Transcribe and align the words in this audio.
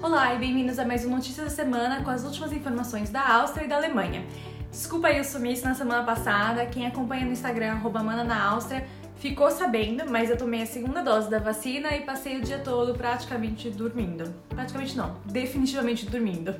Olá 0.00 0.32
e 0.32 0.38
bem-vindos 0.38 0.78
a 0.78 0.84
mais 0.84 1.04
um 1.04 1.10
Notícias 1.10 1.44
da 1.44 1.50
Semana 1.50 2.04
com 2.04 2.10
as 2.10 2.22
últimas 2.22 2.52
informações 2.52 3.10
da 3.10 3.20
Áustria 3.20 3.64
e 3.64 3.68
da 3.68 3.76
Alemanha. 3.76 4.24
Desculpa 4.70 5.08
aí 5.08 5.20
o 5.20 5.24
sumiço 5.24 5.64
na 5.64 5.74
semana 5.74 6.04
passada, 6.04 6.64
quem 6.66 6.86
acompanha 6.86 7.24
no 7.24 7.32
Instagram 7.32 7.72
arroba 7.72 8.00
mana 8.00 8.22
na 8.22 8.40
Áustria 8.40 8.86
ficou 9.16 9.50
sabendo, 9.50 10.08
mas 10.08 10.30
eu 10.30 10.38
tomei 10.38 10.62
a 10.62 10.66
segunda 10.66 11.02
dose 11.02 11.28
da 11.28 11.40
vacina 11.40 11.96
e 11.96 12.02
passei 12.02 12.36
o 12.36 12.40
dia 12.40 12.60
todo 12.60 12.94
praticamente 12.94 13.70
dormindo. 13.70 14.32
Praticamente 14.48 14.96
não, 14.96 15.16
definitivamente 15.24 16.06
dormindo. 16.06 16.54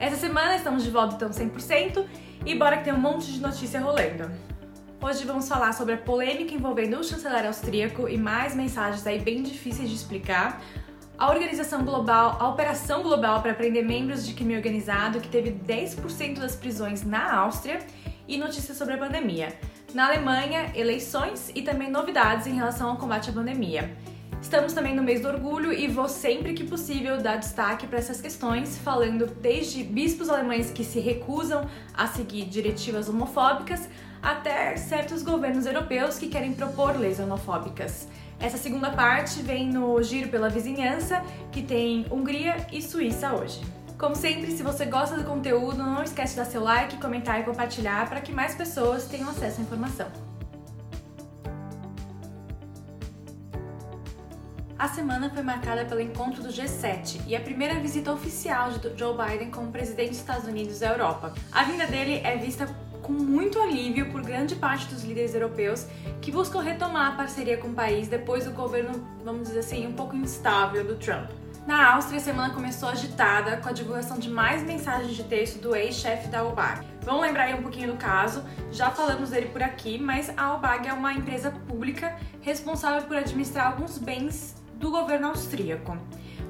Essa 0.00 0.16
semana 0.16 0.56
estamos 0.56 0.82
de 0.82 0.90
volta 0.90 1.14
então 1.14 1.30
100% 1.30 2.04
e 2.44 2.54
bora 2.56 2.78
que 2.78 2.84
tem 2.84 2.92
um 2.92 2.98
monte 2.98 3.32
de 3.32 3.40
notícia 3.40 3.80
rolando. 3.80 4.28
Hoje 5.00 5.24
vamos 5.24 5.48
falar 5.48 5.72
sobre 5.72 5.94
a 5.94 5.98
polêmica 5.98 6.52
envolvendo 6.52 6.98
o 6.98 7.04
chanceler 7.04 7.46
austríaco 7.46 8.08
e 8.08 8.18
mais 8.18 8.56
mensagens 8.56 9.06
aí 9.06 9.20
bem 9.20 9.40
difíceis 9.40 9.88
de 9.88 9.94
explicar 9.94 10.60
a 11.18 11.30
organização 11.30 11.84
global, 11.84 12.36
a 12.38 12.48
operação 12.48 13.02
global 13.02 13.40
para 13.42 13.54
prender 13.54 13.84
membros 13.84 14.26
de 14.26 14.34
crime 14.34 14.56
organizado, 14.56 15.20
que 15.20 15.28
teve 15.28 15.50
10% 15.50 16.38
das 16.38 16.54
prisões 16.54 17.04
na 17.04 17.34
Áustria, 17.34 17.78
e 18.28 18.36
notícias 18.36 18.76
sobre 18.76 18.94
a 18.94 18.98
pandemia. 18.98 19.56
Na 19.94 20.06
Alemanha, 20.06 20.72
eleições 20.74 21.50
e 21.54 21.62
também 21.62 21.90
novidades 21.90 22.46
em 22.46 22.54
relação 22.54 22.90
ao 22.90 22.96
combate 22.96 23.30
à 23.30 23.32
pandemia. 23.32 23.96
Estamos 24.42 24.72
também 24.72 24.94
no 24.94 25.02
mês 25.02 25.22
do 25.22 25.28
orgulho 25.28 25.72
e 25.72 25.88
vou 25.88 26.08
sempre 26.08 26.52
que 26.52 26.64
possível 26.64 27.20
dar 27.20 27.36
destaque 27.36 27.86
para 27.86 27.98
essas 27.98 28.20
questões, 28.20 28.76
falando 28.78 29.26
desde 29.26 29.82
bispos 29.82 30.28
alemães 30.28 30.70
que 30.70 30.84
se 30.84 31.00
recusam 31.00 31.66
a 31.94 32.06
seguir 32.06 32.44
diretivas 32.44 33.08
homofóbicas 33.08 33.88
até 34.22 34.76
certos 34.76 35.22
governos 35.22 35.66
europeus 35.66 36.18
que 36.18 36.28
querem 36.28 36.52
propor 36.52 36.98
leis 36.98 37.18
homofóbicas. 37.18 38.06
Essa 38.38 38.58
segunda 38.58 38.90
parte 38.90 39.42
vem 39.42 39.68
no 39.68 40.00
Giro 40.02 40.28
pela 40.28 40.48
Vizinhança, 40.48 41.22
que 41.50 41.62
tem 41.62 42.06
Hungria 42.10 42.66
e 42.70 42.82
Suíça 42.82 43.32
hoje. 43.32 43.60
Como 43.98 44.14
sempre, 44.14 44.50
se 44.50 44.62
você 44.62 44.84
gosta 44.84 45.16
do 45.16 45.24
conteúdo, 45.24 45.78
não 45.78 46.02
esquece 46.02 46.34
de 46.34 46.40
dar 46.40 46.44
seu 46.44 46.62
like, 46.62 46.98
comentar 46.98 47.40
e 47.40 47.44
compartilhar 47.44 48.06
para 48.08 48.20
que 48.20 48.30
mais 48.30 48.54
pessoas 48.54 49.06
tenham 49.06 49.30
acesso 49.30 49.60
à 49.60 49.64
informação. 49.64 50.06
A 54.78 54.88
semana 54.88 55.30
foi 55.30 55.42
marcada 55.42 55.86
pelo 55.86 56.02
encontro 56.02 56.42
do 56.42 56.50
G7 56.50 57.22
e 57.26 57.34
a 57.34 57.40
primeira 57.40 57.80
visita 57.80 58.12
oficial 58.12 58.70
de 58.72 58.94
Joe 58.94 59.16
Biden 59.16 59.50
como 59.50 59.72
presidente 59.72 60.10
dos 60.10 60.18
Estados 60.18 60.46
Unidos 60.46 60.82
à 60.82 60.88
Europa. 60.88 61.32
A 61.50 61.64
vinda 61.64 61.86
dele 61.86 62.20
é 62.22 62.36
vista 62.36 62.66
com 63.06 63.12
muito 63.12 63.60
alívio 63.60 64.10
por 64.10 64.20
grande 64.20 64.56
parte 64.56 64.86
dos 64.86 65.04
líderes 65.04 65.32
europeus 65.32 65.86
que 66.20 66.32
buscam 66.32 66.60
retomar 66.60 67.12
a 67.12 67.16
parceria 67.16 67.56
com 67.56 67.68
o 67.68 67.72
país 67.72 68.08
depois 68.08 68.44
do 68.44 68.50
governo, 68.50 69.06
vamos 69.24 69.46
dizer 69.46 69.60
assim, 69.60 69.86
um 69.86 69.92
pouco 69.92 70.16
instável 70.16 70.84
do 70.84 70.96
Trump. 70.96 71.30
Na 71.68 71.94
Áustria, 71.94 72.18
a 72.18 72.22
semana 72.22 72.52
começou 72.52 72.88
agitada 72.88 73.58
com 73.58 73.68
a 73.68 73.72
divulgação 73.72 74.18
de 74.18 74.28
mais 74.28 74.62
mensagens 74.64 75.16
de 75.16 75.22
texto 75.22 75.60
do 75.60 75.74
ex-chefe 75.74 76.26
da 76.28 76.44
OBAG. 76.44 76.84
Vamos 77.02 77.22
lembrar 77.22 77.44
aí 77.44 77.54
um 77.54 77.62
pouquinho 77.62 77.92
do 77.92 77.96
caso, 77.96 78.42
já 78.72 78.90
falamos 78.90 79.30
dele 79.30 79.46
por 79.46 79.62
aqui, 79.62 79.98
mas 79.98 80.32
a 80.36 80.54
OBAG 80.54 80.88
é 80.88 80.92
uma 80.92 81.12
empresa 81.12 81.52
pública 81.52 82.16
responsável 82.40 83.06
por 83.06 83.16
administrar 83.16 83.68
alguns 83.68 83.98
bens 83.98 84.56
do 84.74 84.90
governo 84.90 85.28
austríaco. 85.28 85.96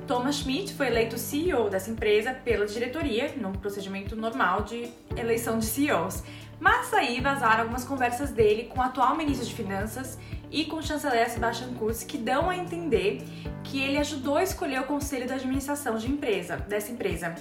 Thomas 0.07 0.37
Schmidt 0.37 0.73
foi 0.73 0.87
eleito 0.87 1.19
CEO 1.19 1.69
dessa 1.69 1.91
empresa 1.91 2.33
pela 2.33 2.65
diretoria, 2.65 3.35
num 3.37 3.53
procedimento 3.53 4.15
normal 4.15 4.63
de 4.63 4.89
eleição 5.17 5.59
de 5.59 5.67
CEOs. 5.67 6.23
Mas 6.59 6.93
aí 6.95 7.21
vazaram 7.21 7.63
algumas 7.63 7.85
conversas 7.85 8.31
dele 8.31 8.65
com 8.65 8.81
o 8.81 8.83
atual 8.83 9.17
ministro 9.17 9.47
de 9.47 9.55
Finanças 9.55 10.19
e 10.51 10.65
com 10.65 10.77
o 10.77 10.83
chanceler 10.83 11.29
Sebastian 11.29 11.75
Kurz 11.75 12.03
que 12.03 12.17
dão 12.17 12.49
a 12.49 12.57
entender 12.57 13.23
que 13.65 13.81
ele 13.81 13.99
ajudou 13.99 14.37
a 14.37 14.43
escolher 14.43 14.81
o 14.81 14.85
conselho 14.85 15.27
da 15.27 15.35
administração 15.35 15.97
de 15.99 16.11
empresa, 16.11 16.57
dessa 16.57 16.93
empresa. 16.93 17.35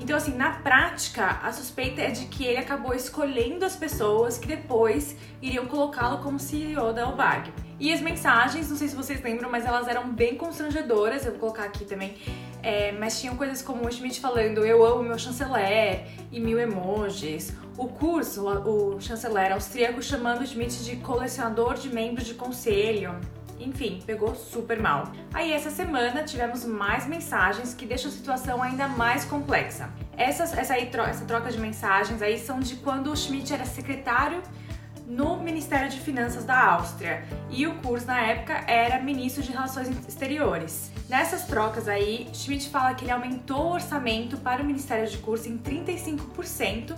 Então, 0.00 0.16
assim, 0.16 0.34
na 0.34 0.50
prática, 0.50 1.38
a 1.42 1.52
suspeita 1.52 2.00
é 2.02 2.10
de 2.10 2.26
que 2.26 2.44
ele 2.44 2.58
acabou 2.58 2.94
escolhendo 2.94 3.64
as 3.64 3.76
pessoas 3.76 4.38
que 4.38 4.46
depois 4.46 5.16
iriam 5.40 5.66
colocá-lo 5.66 6.18
como 6.18 6.38
CEO 6.38 6.92
da 6.92 7.08
OBAG. 7.08 7.52
E 7.80 7.92
as 7.92 8.00
mensagens, 8.00 8.68
não 8.68 8.76
sei 8.76 8.88
se 8.88 8.96
vocês 8.96 9.22
lembram, 9.22 9.48
mas 9.50 9.64
elas 9.64 9.86
eram 9.86 10.12
bem 10.12 10.36
constrangedoras, 10.36 11.24
eu 11.24 11.32
vou 11.32 11.40
colocar 11.40 11.64
aqui 11.64 11.84
também. 11.84 12.16
É, 12.62 12.92
mas 12.92 13.20
tinham 13.20 13.36
coisas 13.36 13.62
como 13.62 13.86
o 13.86 13.92
Schmidt 13.92 14.20
falando 14.20 14.64
eu 14.64 14.84
amo 14.84 15.02
meu 15.02 15.18
chanceler 15.18 16.06
e 16.32 16.40
mil 16.40 16.58
emojis. 16.58 17.52
O 17.76 17.86
curso, 17.88 18.46
o, 18.46 18.96
o 18.96 19.00
chanceler 19.00 19.52
austríaco 19.52 20.02
chamando 20.02 20.42
o 20.42 20.46
Schmidt 20.46 20.84
de 20.84 20.96
colecionador 20.96 21.74
de 21.74 21.88
membros 21.88 22.26
de 22.26 22.34
conselho. 22.34 23.14
Enfim, 23.60 24.00
pegou 24.06 24.34
super 24.34 24.80
mal. 24.80 25.12
Aí 25.34 25.52
essa 25.52 25.70
semana 25.70 26.22
tivemos 26.22 26.64
mais 26.64 27.06
mensagens 27.06 27.74
que 27.74 27.86
deixam 27.86 28.10
a 28.10 28.14
situação 28.14 28.62
ainda 28.62 28.86
mais 28.86 29.24
complexa. 29.24 29.90
Essas, 30.16 30.56
essa, 30.56 30.74
aí, 30.74 30.90
essa 31.08 31.24
troca 31.24 31.50
de 31.50 31.58
mensagens 31.58 32.22
aí 32.22 32.38
são 32.38 32.60
de 32.60 32.76
quando 32.76 33.10
o 33.10 33.16
Schmidt 33.16 33.52
era 33.52 33.64
secretário 33.64 34.42
no 35.08 35.38
Ministério 35.38 35.88
de 35.88 35.98
Finanças 35.98 36.44
da 36.44 36.72
Áustria 36.72 37.24
e 37.48 37.66
o 37.66 37.76
Kurz 37.76 38.04
na 38.04 38.20
época 38.20 38.62
era 38.66 39.00
ministro 39.00 39.42
de 39.42 39.50
Relações 39.50 39.88
Exteriores. 40.06 40.92
Nessas 41.08 41.44
trocas 41.44 41.88
aí, 41.88 42.28
Schmidt 42.34 42.68
fala 42.68 42.94
que 42.94 43.04
ele 43.04 43.10
aumentou 43.10 43.68
o 43.68 43.72
orçamento 43.72 44.36
para 44.36 44.62
o 44.62 44.66
Ministério 44.66 45.08
de 45.08 45.16
Kurz 45.18 45.46
em 45.46 45.56
35%, 45.56 46.94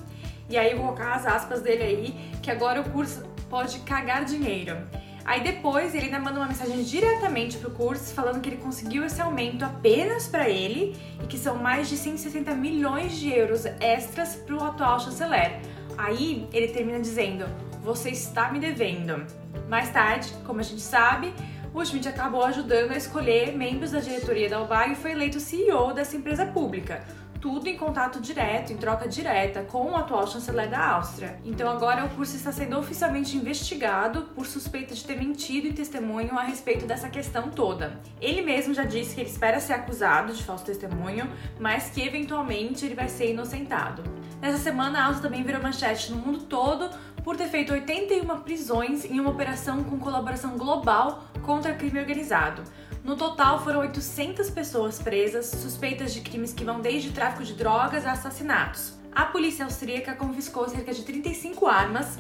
e 0.49 0.59
aí 0.59 0.75
vou 0.75 0.87
colocar 0.87 1.15
as 1.15 1.25
aspas 1.25 1.63
dele 1.63 1.85
aí, 1.85 2.31
que 2.43 2.51
agora 2.51 2.81
o 2.81 2.91
Kurz 2.91 3.23
pode 3.49 3.79
cagar 3.81 4.25
dinheiro. 4.25 4.77
Aí 5.25 5.43
depois 5.43 5.95
ele 5.95 6.07
ainda 6.07 6.19
manda 6.19 6.41
uma 6.41 6.49
mensagem 6.49 6.83
diretamente 6.83 7.59
pro 7.59 7.71
curso 7.71 8.13
falando 8.15 8.41
que 8.41 8.49
ele 8.49 8.57
conseguiu 8.57 9.05
esse 9.05 9.21
aumento 9.21 9.65
apenas 9.65 10.27
para 10.27 10.49
ele 10.49 10.97
e 11.23 11.27
que 11.27 11.39
são 11.39 11.57
mais 11.57 11.89
de 11.89 11.97
160 11.97 12.53
milhões 12.55 13.17
de 13.17 13.31
euros 13.31 13.65
extras 13.81 14.35
pro 14.35 14.65
atual 14.65 14.99
chanceler. 14.99 15.61
Aí 15.97 16.49
ele 16.53 16.69
termina 16.69 16.99
dizendo: 16.99 17.45
"Você 17.83 18.11
está 18.11 18.51
me 18.51 18.59
devendo". 18.59 19.27
Mais 19.69 19.91
tarde, 19.91 20.33
como 20.45 20.61
a 20.61 20.63
gente 20.63 20.83
sabe, 20.83 21.33
o 21.73 21.85
Schmidt 21.85 22.09
acabou 22.09 22.45
ajudando 22.45 22.93
a 22.93 22.97
escolher 22.97 23.57
membros 23.57 23.93
da 23.93 24.01
diretoria 24.01 24.49
da 24.49 24.61
UBAG 24.61 24.93
e 24.93 24.97
foi 24.97 25.13
eleito 25.13 25.39
CEO 25.39 25.95
dessa 25.95 26.17
empresa 26.17 26.45
pública 26.47 27.05
tudo 27.41 27.69
em 27.69 27.77
contato 27.77 28.21
direto, 28.21 28.73
em 28.73 28.77
troca 28.77 29.09
direta 29.09 29.63
com 29.63 29.91
o 29.91 29.97
atual 29.97 30.27
chanceler 30.27 30.69
da 30.69 30.91
Áustria. 30.93 31.39
Então 31.45 31.69
agora 31.69 32.05
o 32.05 32.11
curso 32.11 32.37
está 32.37 32.53
sendo 32.53 32.79
oficialmente 32.79 33.37
investigado 33.37 34.23
por 34.35 34.47
suspeita 34.47 34.95
de 34.95 35.03
ter 35.05 35.17
mentido 35.17 35.67
em 35.67 35.73
testemunho 35.73 36.39
a 36.39 36.43
respeito 36.43 36.87
dessa 36.87 37.09
questão 37.09 37.49
toda. 37.49 37.99
Ele 38.21 38.43
mesmo 38.43 38.75
já 38.75 38.85
disse 38.85 39.15
que 39.15 39.23
ele 39.23 39.31
espera 39.31 39.59
ser 39.59 39.73
acusado 39.73 40.35
de 40.35 40.43
falso 40.43 40.65
testemunho, 40.65 41.31
mas 41.59 41.91
que 41.91 42.03
eventualmente 42.03 42.85
ele 42.85 42.95
vai 42.95 43.09
ser 43.09 43.31
inocentado. 43.31 44.03
Nessa 44.41 44.59
semana, 44.59 45.01
a 45.01 45.05
Áustria 45.07 45.29
também 45.29 45.45
virou 45.45 45.63
manchete 45.63 46.11
no 46.13 46.19
mundo 46.19 46.41
todo 46.41 46.89
por 47.25 47.37
ter 47.37 47.49
feito 47.49 47.73
81 47.73 48.41
prisões 48.41 49.05
em 49.05 49.21
uma 49.21 49.31
operação 49.31 49.85
com 49.85 49.99
colaboração 49.99 50.57
global 50.57 51.25
contra 51.43 51.75
crime 51.75 51.99
organizado. 51.99 52.63
No 53.03 53.17
total, 53.17 53.63
foram 53.63 53.81
800 53.81 54.51
pessoas 54.51 54.99
presas, 54.99 55.47
suspeitas 55.47 56.13
de 56.13 56.21
crimes 56.21 56.53
que 56.53 56.65
vão 56.65 56.81
desde 56.81 57.11
tráfico 57.11 57.45
de 57.45 57.55
drogas 57.55 58.07
a 58.07 58.13
assassinatos. 58.13 58.99
A 59.13 59.25
polícia 59.27 59.65
austríaca 59.65 60.15
confiscou 60.15 60.69
cerca 60.69 60.93
de 60.93 61.03
35 61.03 61.67
armas, 61.67 62.19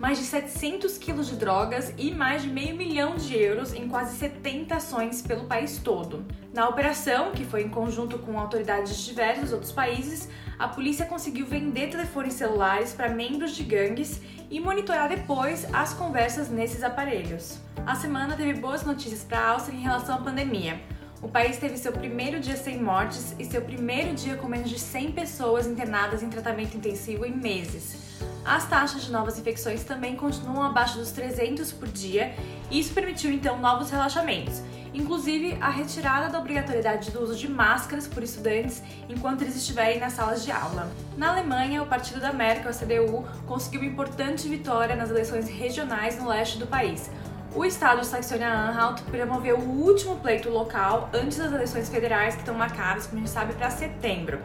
mais 0.00 0.16
de 0.16 0.24
700 0.24 0.96
quilos 0.96 1.28
de 1.28 1.36
drogas 1.36 1.92
e 1.98 2.10
mais 2.10 2.40
de 2.40 2.48
meio 2.48 2.74
milhão 2.74 3.16
de 3.16 3.36
euros 3.36 3.74
em 3.74 3.86
quase 3.86 4.16
70 4.16 4.74
ações 4.74 5.20
pelo 5.20 5.44
país 5.44 5.78
todo. 5.78 6.24
Na 6.54 6.66
operação, 6.66 7.32
que 7.32 7.44
foi 7.44 7.62
em 7.64 7.68
conjunto 7.68 8.18
com 8.18 8.40
autoridades 8.40 8.96
de 8.96 9.04
diversos 9.04 9.52
outros 9.52 9.72
países, 9.72 10.26
a 10.58 10.66
polícia 10.66 11.04
conseguiu 11.04 11.44
vender 11.44 11.90
telefones 11.90 12.32
celulares 12.32 12.94
para 12.94 13.10
membros 13.10 13.54
de 13.54 13.62
gangues 13.62 14.22
e 14.50 14.58
monitorar 14.58 15.10
depois 15.10 15.66
as 15.70 15.92
conversas 15.92 16.48
nesses 16.48 16.82
aparelhos. 16.82 17.60
A 17.86 17.94
semana 17.94 18.34
teve 18.34 18.58
boas 18.58 18.82
notícias 18.84 19.22
para 19.22 19.38
a 19.38 19.48
Áustria 19.50 19.76
em 19.76 19.82
relação 19.82 20.14
à 20.14 20.18
pandemia. 20.18 20.80
O 21.20 21.28
país 21.28 21.58
teve 21.58 21.76
seu 21.76 21.92
primeiro 21.92 22.40
dia 22.40 22.56
sem 22.56 22.82
mortes 22.82 23.36
e 23.38 23.44
seu 23.44 23.60
primeiro 23.60 24.14
dia 24.14 24.36
com 24.36 24.48
menos 24.48 24.70
de 24.70 24.78
100 24.78 25.12
pessoas 25.12 25.66
internadas 25.66 26.22
em 26.22 26.30
tratamento 26.30 26.74
intensivo 26.74 27.26
em 27.26 27.36
meses. 27.36 28.29
As 28.44 28.68
taxas 28.68 29.02
de 29.02 29.12
novas 29.12 29.38
infecções 29.38 29.84
também 29.84 30.16
continuam 30.16 30.62
abaixo 30.62 30.98
dos 30.98 31.10
300 31.12 31.72
por 31.72 31.88
dia, 31.88 32.34
e 32.70 32.80
isso 32.80 32.92
permitiu 32.94 33.30
então 33.30 33.58
novos 33.58 33.90
relaxamentos 33.90 34.62
inclusive 34.92 35.56
a 35.60 35.70
retirada 35.70 36.28
da 36.28 36.38
obrigatoriedade 36.38 37.10
do 37.10 37.22
uso 37.22 37.36
de 37.36 37.48
máscaras 37.48 38.06
por 38.06 38.22
estudantes 38.22 38.82
enquanto 39.08 39.42
eles 39.42 39.56
estiverem 39.56 40.00
nas 40.00 40.12
salas 40.12 40.44
de 40.44 40.50
aula. 40.50 40.90
Na 41.16 41.30
Alemanha, 41.30 41.82
o 41.82 41.86
partido 41.86 42.20
da 42.20 42.32
Merkel, 42.32 42.70
a 42.70 42.74
CDU, 42.74 43.24
conseguiu 43.46 43.80
uma 43.80 43.88
importante 43.88 44.48
vitória 44.48 44.96
nas 44.96 45.10
eleições 45.10 45.48
regionais 45.48 46.18
no 46.18 46.28
leste 46.28 46.58
do 46.58 46.66
país. 46.66 47.10
O 47.54 47.64
estado 47.64 48.00
de 48.00 48.06
Saxônia-Anhalt 48.06 49.02
promoveu 49.02 49.58
o 49.58 49.82
último 49.82 50.16
pleito 50.16 50.48
local 50.48 51.10
antes 51.12 51.36
das 51.36 51.52
eleições 51.52 51.88
federais 51.88 52.34
que 52.34 52.42
estão 52.42 52.54
marcadas, 52.54 53.06
como 53.06 53.18
a 53.18 53.24
gente 53.24 53.32
sabe, 53.32 53.54
para 53.54 53.70
setembro. 53.70 54.40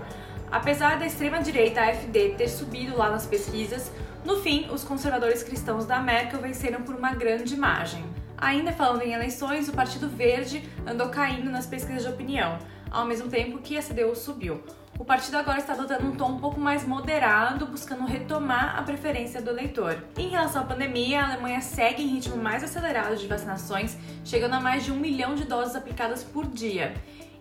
Apesar 0.55 0.97
da 0.97 1.05
extrema-direita 1.05 1.81
AfD 1.81 2.35
ter 2.37 2.47
subido 2.47 2.97
lá 2.97 3.09
nas 3.11 3.25
pesquisas, 3.25 3.91
no 4.23 4.37
fim, 4.37 4.69
os 4.71 4.85
conservadores 4.85 5.43
cristãos 5.43 5.85
da 5.85 5.99
Merkel 5.99 6.39
venceram 6.39 6.81
por 6.81 6.95
uma 6.95 7.13
grande 7.13 7.57
margem. 7.57 8.05
Ainda 8.37 8.71
falando 8.71 9.01
em 9.01 9.11
eleições, 9.11 9.67
o 9.67 9.73
Partido 9.73 10.07
Verde 10.07 10.63
andou 10.87 11.09
caindo 11.09 11.51
nas 11.51 11.65
pesquisas 11.65 12.03
de 12.03 12.09
opinião. 12.09 12.57
ao 12.89 13.05
mesmo 13.05 13.27
tempo 13.27 13.57
que 13.57 13.77
a 13.77 13.81
CDU 13.81 14.15
subiu. 14.15 14.63
O 14.97 15.03
partido 15.03 15.35
agora 15.35 15.59
está 15.59 15.73
adotando 15.73 16.07
um 16.07 16.15
tom 16.15 16.29
um 16.29 16.39
pouco 16.39 16.57
mais 16.57 16.87
moderado, 16.87 17.65
buscando 17.65 18.05
retomar 18.05 18.79
a 18.79 18.83
preferência 18.83 19.41
do 19.41 19.49
eleitor. 19.49 20.01
Em 20.17 20.29
relação 20.29 20.61
à 20.61 20.65
pandemia, 20.65 21.21
a 21.21 21.33
Alemanha 21.33 21.59
segue 21.59 22.01
em 22.01 22.07
ritmo 22.07 22.37
mais 22.37 22.63
acelerado 22.63 23.17
de 23.17 23.27
vacinações, 23.27 23.97
chegando 24.23 24.53
a 24.53 24.61
mais 24.61 24.85
de 24.85 24.93
um 24.93 24.95
milhão 24.95 25.35
de 25.35 25.43
doses 25.43 25.75
aplicadas 25.75 26.23
por 26.23 26.47
dia. 26.47 26.93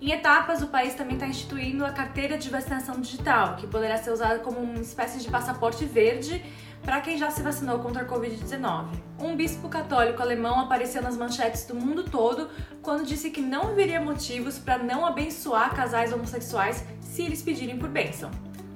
Em 0.05 0.11
etapas, 0.11 0.61
o 0.61 0.67
país 0.67 0.93
também 0.93 1.15
está 1.15 1.27
instituindo 1.27 1.83
a 1.83 1.91
carteira 1.91 2.37
de 2.37 2.51
vacinação 2.51 3.01
digital, 3.01 3.57
que 3.57 3.67
poderá 3.67 3.97
ser 3.97 4.11
usada 4.11 4.39
como 4.39 4.61
uma 4.61 4.83
espécie 4.83 5.19
de 5.19 5.31
passaporte 5.31 5.87
verde 5.87 6.45
para 6.83 7.01
quem 7.01 7.17
já 7.17 7.31
se 7.31 7.41
vacinou 7.41 7.79
contra 7.79 8.03
a 8.03 8.07
Covid-19. 8.07 8.89
Um 9.19 9.35
bispo 9.35 9.67
católico 9.67 10.21
alemão 10.21 10.61
apareceu 10.61 11.01
nas 11.01 11.17
manchetes 11.17 11.65
do 11.65 11.75
mundo 11.75 12.05
todo 12.05 12.51
quando 12.83 13.07
disse 13.07 13.31
que 13.31 13.41
não 13.41 13.69
haveria 13.69 13.99
motivos 13.99 14.59
para 14.59 14.77
não 14.77 15.07
abençoar 15.07 15.75
casais 15.75 16.13
homossexuais 16.13 16.85
se 17.01 17.23
eles 17.23 17.41
pedirem 17.41 17.79
por 17.79 17.89
bênção. 17.89 18.31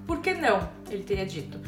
Por 0.06 0.22
que 0.22 0.32
não? 0.32 0.66
Ele 0.88 1.02
teria 1.02 1.26
dito. 1.26 1.60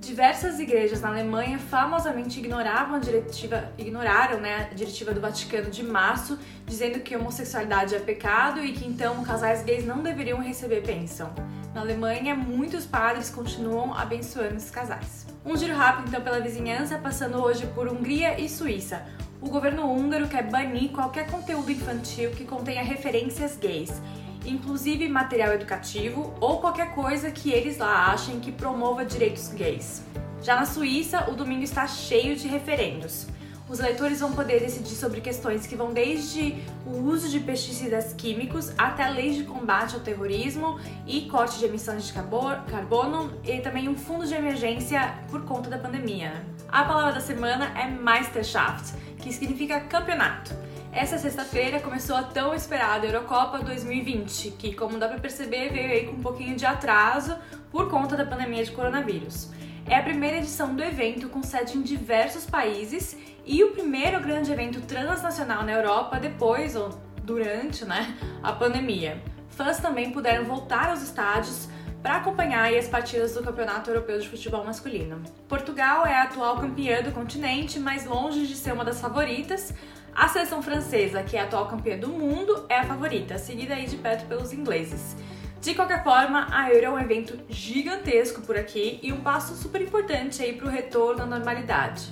Diversas 0.00 0.58
igrejas 0.58 1.02
na 1.02 1.10
Alemanha 1.10 1.58
famosamente 1.58 2.40
ignoravam 2.40 2.96
a 2.96 2.98
diretiva, 2.98 3.70
ignoraram 3.76 4.40
né, 4.40 4.68
a 4.70 4.74
diretiva 4.74 5.12
do 5.12 5.20
Vaticano 5.20 5.70
de 5.70 5.82
março, 5.82 6.38
dizendo 6.66 7.00
que 7.00 7.14
homossexualidade 7.14 7.94
é 7.94 7.98
pecado 7.98 8.64
e 8.64 8.72
que 8.72 8.86
então 8.86 9.22
casais 9.22 9.62
gays 9.62 9.84
não 9.84 10.02
deveriam 10.02 10.40
receber 10.40 10.80
bênção. 10.80 11.30
Na 11.74 11.82
Alemanha, 11.82 12.34
muitos 12.34 12.86
padres 12.86 13.28
continuam 13.28 13.92
abençoando 13.92 14.56
esses 14.56 14.70
casais. 14.70 15.26
Um 15.44 15.54
giro 15.54 15.74
rápido 15.74 16.08
então 16.08 16.22
pela 16.22 16.40
vizinhança, 16.40 16.96
passando 16.96 17.36
hoje 17.36 17.66
por 17.66 17.86
Hungria 17.86 18.40
e 18.40 18.48
Suíça. 18.48 19.04
O 19.38 19.50
governo 19.50 19.86
húngaro 19.86 20.28
quer 20.28 20.50
banir 20.50 20.92
qualquer 20.92 21.30
conteúdo 21.30 21.70
infantil 21.70 22.30
que 22.30 22.44
contenha 22.44 22.82
referências 22.82 23.54
gays, 23.58 24.00
inclusive 24.44 25.08
material 25.08 25.52
educativo 25.52 26.34
ou 26.40 26.60
qualquer 26.60 26.94
coisa 26.94 27.30
que 27.30 27.50
eles 27.50 27.78
lá 27.78 28.12
achem 28.12 28.40
que 28.40 28.52
promova 28.52 29.04
direitos 29.04 29.48
gays. 29.48 30.02
Já 30.42 30.56
na 30.56 30.66
Suíça, 30.66 31.30
o 31.30 31.34
domingo 31.34 31.64
está 31.64 31.86
cheio 31.86 32.36
de 32.36 32.48
referendos 32.48 33.26
os 33.70 33.78
eleitores 33.78 34.18
vão 34.18 34.32
poder 34.32 34.58
decidir 34.58 34.96
sobre 34.96 35.20
questões 35.20 35.64
que 35.64 35.76
vão 35.76 35.92
desde 35.92 36.56
o 36.84 36.90
uso 37.04 37.28
de 37.28 37.38
pesticidas 37.38 38.12
químicos 38.12 38.72
até 38.76 39.08
leis 39.08 39.36
de 39.36 39.44
combate 39.44 39.94
ao 39.94 40.00
terrorismo 40.00 40.80
e 41.06 41.22
corte 41.22 41.60
de 41.60 41.66
emissões 41.66 42.04
de 42.04 42.12
carbono 42.12 43.32
e 43.44 43.60
também 43.60 43.88
um 43.88 43.94
fundo 43.94 44.26
de 44.26 44.34
emergência 44.34 45.14
por 45.30 45.44
conta 45.44 45.70
da 45.70 45.78
pandemia. 45.78 46.44
A 46.68 46.82
palavra 46.82 47.12
da 47.12 47.20
semana 47.20 47.72
é 47.78 47.86
Meisterschaft, 47.86 48.92
que 49.18 49.32
significa 49.32 49.78
campeonato. 49.78 50.52
Essa 50.92 51.18
sexta-feira 51.18 51.78
começou 51.78 52.16
a 52.16 52.22
tão 52.24 52.52
esperada 52.52 53.06
Eurocopa 53.06 53.60
2020, 53.60 54.50
que, 54.58 54.74
como 54.74 54.98
dá 54.98 55.06
para 55.06 55.20
perceber, 55.20 55.72
veio 55.72 55.92
aí 55.92 56.06
com 56.06 56.14
um 56.14 56.20
pouquinho 56.20 56.56
de 56.56 56.66
atraso 56.66 57.36
por 57.70 57.88
conta 57.88 58.16
da 58.16 58.26
pandemia 58.26 58.64
de 58.64 58.72
coronavírus. 58.72 59.50
É 59.86 59.96
a 59.96 60.02
primeira 60.02 60.38
edição 60.38 60.74
do 60.74 60.82
evento 60.82 61.28
com 61.28 61.44
sede 61.44 61.78
em 61.78 61.82
diversos 61.82 62.44
países 62.44 63.16
e 63.46 63.62
o 63.62 63.70
primeiro 63.70 64.20
grande 64.20 64.50
evento 64.50 64.80
transnacional 64.80 65.62
na 65.62 65.72
Europa 65.72 66.18
depois 66.18 66.74
ou 66.74 66.90
durante 67.22 67.84
né, 67.84 68.16
a 68.42 68.52
pandemia. 68.52 69.22
Fãs 69.48 69.78
também 69.78 70.10
puderam 70.10 70.44
voltar 70.44 70.90
aos 70.90 71.02
estádios 71.02 71.68
para 72.02 72.16
acompanhar 72.16 72.72
as 72.74 72.88
partidas 72.88 73.34
do 73.34 73.42
Campeonato 73.42 73.90
Europeu 73.90 74.18
de 74.18 74.28
Futebol 74.28 74.64
Masculino. 74.64 75.22
Portugal 75.48 76.06
é 76.06 76.14
a 76.14 76.22
atual 76.24 76.56
campeã 76.56 77.02
do 77.02 77.12
continente, 77.12 77.78
mas 77.78 78.06
longe 78.06 78.46
de 78.46 78.56
ser 78.56 78.72
uma 78.72 78.84
das 78.84 79.00
favoritas. 79.00 79.74
A 80.20 80.28
seleção 80.28 80.62
francesa, 80.62 81.22
que 81.22 81.34
é 81.34 81.40
a 81.40 81.44
atual 81.44 81.66
campeã 81.66 81.96
do 81.96 82.08
mundo, 82.08 82.66
é 82.68 82.76
a 82.76 82.84
favorita, 82.84 83.38
seguida 83.38 83.72
aí 83.72 83.86
de 83.86 83.96
perto 83.96 84.26
pelos 84.26 84.52
ingleses. 84.52 85.16
De 85.62 85.74
qualquer 85.74 86.04
forma, 86.04 86.46
a 86.50 86.70
Euro 86.70 86.84
é 86.84 86.90
um 86.90 86.98
evento 86.98 87.40
gigantesco 87.48 88.42
por 88.42 88.54
aqui 88.54 89.00
e 89.02 89.14
um 89.14 89.22
passo 89.22 89.54
super 89.54 89.80
importante 89.80 90.42
aí 90.42 90.52
para 90.52 90.66
o 90.66 90.70
retorno 90.70 91.22
à 91.22 91.26
normalidade. 91.26 92.06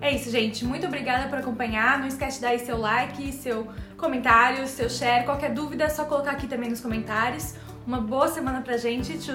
É 0.00 0.14
isso, 0.14 0.30
gente. 0.30 0.64
Muito 0.64 0.86
obrigada 0.86 1.28
por 1.28 1.40
acompanhar. 1.40 1.98
Não 1.98 2.06
esquece 2.06 2.36
de 2.36 2.42
dar 2.42 2.56
seu 2.60 2.78
like, 2.78 3.32
seu 3.32 3.66
comentário, 3.96 4.64
seu 4.68 4.88
share. 4.88 5.24
Qualquer 5.24 5.52
dúvida 5.52 5.82
é 5.82 5.88
só 5.88 6.04
colocar 6.04 6.30
aqui 6.30 6.46
também 6.46 6.70
nos 6.70 6.80
comentários. 6.80 7.56
Uma 7.84 8.00
boa 8.00 8.28
semana 8.28 8.60
pra 8.60 8.76
gente. 8.76 9.18
Tchau! 9.18 9.34